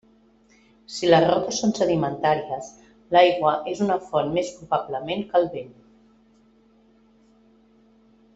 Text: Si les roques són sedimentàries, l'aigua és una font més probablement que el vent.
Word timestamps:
Si 0.93 1.09
les 1.09 1.25
roques 1.25 1.59
són 1.63 1.75
sedimentàries, 1.79 2.71
l'aigua 3.17 3.51
és 3.73 3.83
una 3.89 3.99
font 4.07 4.33
més 4.39 4.49
probablement 4.63 5.23
que 5.29 5.43
el 5.43 5.47
vent. 5.53 5.71